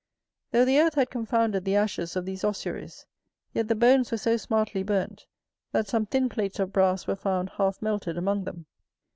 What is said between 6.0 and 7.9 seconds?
thin plates of brass were found half